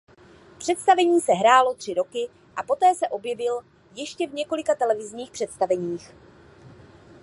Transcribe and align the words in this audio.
Představení 0.57 1.21
se 1.21 1.31
hrálo 1.33 1.73
tři 1.73 1.93
roky 1.93 2.27
a 2.55 2.63
poté 2.63 2.95
se 2.95 3.07
objevil 3.07 3.59
ještě 3.95 4.27
v 4.27 4.33
několika 4.33 4.75
televizních 4.75 5.31
představeních. 5.31 6.13